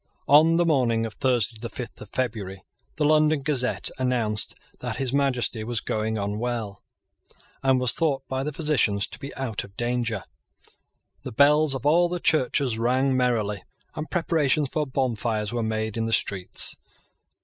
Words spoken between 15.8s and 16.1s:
in